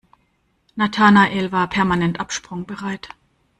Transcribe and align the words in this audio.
Nathanael 0.75 1.51
war 1.51 1.69
permanent 1.69 2.19
absprungbereit. 2.19 3.09